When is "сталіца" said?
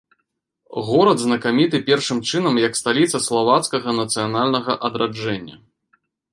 2.81-3.17